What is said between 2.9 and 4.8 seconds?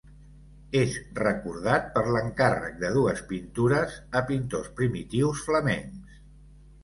dues pintures a pintors